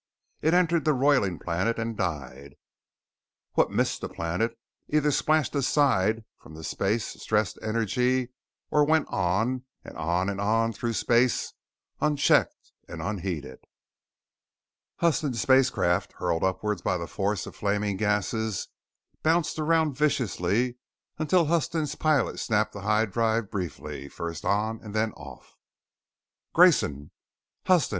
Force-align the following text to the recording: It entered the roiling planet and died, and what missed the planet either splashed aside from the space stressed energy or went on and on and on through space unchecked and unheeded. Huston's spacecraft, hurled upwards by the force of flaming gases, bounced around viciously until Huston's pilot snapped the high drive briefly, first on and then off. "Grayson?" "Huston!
It 0.41 0.55
entered 0.55 0.83
the 0.83 0.95
roiling 0.95 1.37
planet 1.37 1.77
and 1.77 1.95
died, 1.95 2.33
and 2.33 2.55
what 3.53 3.69
missed 3.69 4.01
the 4.01 4.09
planet 4.09 4.57
either 4.89 5.11
splashed 5.11 5.53
aside 5.53 6.25
from 6.39 6.55
the 6.55 6.63
space 6.63 7.05
stressed 7.21 7.59
energy 7.61 8.31
or 8.71 8.83
went 8.83 9.07
on 9.09 9.63
and 9.85 9.95
on 9.97 10.27
and 10.27 10.41
on 10.41 10.73
through 10.73 10.93
space 10.93 11.53
unchecked 11.99 12.71
and 12.87 12.99
unheeded. 12.99 13.59
Huston's 14.95 15.39
spacecraft, 15.39 16.13
hurled 16.13 16.43
upwards 16.43 16.81
by 16.81 16.97
the 16.97 17.05
force 17.05 17.45
of 17.45 17.55
flaming 17.55 17.95
gases, 17.95 18.69
bounced 19.21 19.59
around 19.59 19.93
viciously 19.95 20.79
until 21.19 21.45
Huston's 21.45 21.93
pilot 21.93 22.39
snapped 22.39 22.73
the 22.73 22.81
high 22.81 23.05
drive 23.05 23.51
briefly, 23.51 24.09
first 24.09 24.45
on 24.45 24.79
and 24.81 24.95
then 24.95 25.11
off. 25.11 25.57
"Grayson?" 26.55 27.11
"Huston! 27.67 27.89